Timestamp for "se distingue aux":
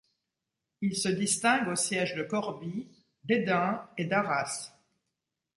0.97-1.75